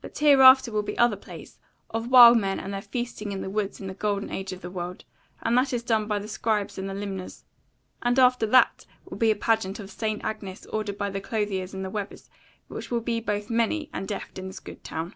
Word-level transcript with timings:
But 0.00 0.16
hereafter 0.16 0.72
will 0.72 0.80
be 0.82 0.96
other 0.96 1.16
plays, 1.18 1.58
of 1.90 2.08
wild 2.08 2.38
men 2.38 2.58
and 2.58 2.72
their 2.72 2.80
feasting 2.80 3.30
in 3.30 3.42
the 3.42 3.50
woods 3.50 3.78
in 3.78 3.88
the 3.88 3.92
Golden 3.92 4.30
Age 4.30 4.54
of 4.54 4.62
the 4.62 4.70
world; 4.70 5.04
and 5.42 5.54
that 5.58 5.74
is 5.74 5.82
done 5.82 6.06
by 6.08 6.18
the 6.18 6.28
scribes 6.28 6.78
and 6.78 6.88
the 6.88 6.94
limners. 6.94 7.44
And 8.02 8.18
after 8.18 8.46
that 8.46 8.86
will 9.04 9.18
be 9.18 9.30
a 9.30 9.36
pageant 9.36 9.78
of 9.78 9.90
St. 9.90 10.24
Agnes 10.24 10.64
ordered 10.64 10.96
by 10.96 11.10
the 11.10 11.20
clothiers 11.20 11.74
and 11.74 11.84
the 11.84 11.90
webbers, 11.90 12.30
which 12.68 12.90
be 13.04 13.20
both 13.20 13.50
many 13.50 13.90
and 13.92 14.08
deft 14.08 14.38
in 14.38 14.46
this 14.46 14.60
good 14.60 14.82
town. 14.82 15.14